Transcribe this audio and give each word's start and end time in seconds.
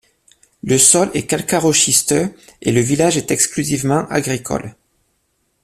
Le 0.63 0.79
sol 0.79 1.11
est 1.13 1.27
calcaro-schisteux 1.27 2.33
et 2.63 2.71
le 2.71 2.79
village 2.81 3.17
est 3.17 3.29
exclusivement 3.29 4.07
agricole. 4.09 4.75